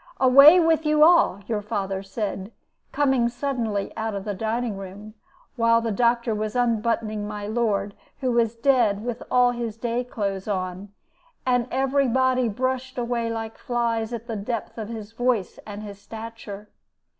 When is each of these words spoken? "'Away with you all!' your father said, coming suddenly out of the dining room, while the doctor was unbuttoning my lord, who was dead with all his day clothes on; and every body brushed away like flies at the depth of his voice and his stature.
"'Away 0.19 0.59
with 0.59 0.83
you 0.83 1.03
all!' 1.03 1.41
your 1.45 1.61
father 1.61 2.01
said, 2.01 2.51
coming 2.91 3.29
suddenly 3.29 3.93
out 3.95 4.15
of 4.15 4.23
the 4.25 4.33
dining 4.33 4.75
room, 4.75 5.13
while 5.57 5.79
the 5.79 5.91
doctor 5.91 6.33
was 6.33 6.55
unbuttoning 6.55 7.27
my 7.27 7.45
lord, 7.45 7.93
who 8.19 8.31
was 8.31 8.55
dead 8.55 9.05
with 9.05 9.21
all 9.29 9.51
his 9.51 9.77
day 9.77 10.03
clothes 10.03 10.47
on; 10.47 10.89
and 11.45 11.67
every 11.69 12.07
body 12.07 12.49
brushed 12.49 12.97
away 12.97 13.29
like 13.29 13.59
flies 13.59 14.11
at 14.11 14.25
the 14.25 14.35
depth 14.35 14.79
of 14.79 14.89
his 14.89 15.11
voice 15.11 15.59
and 15.67 15.83
his 15.83 15.99
stature. 16.01 16.67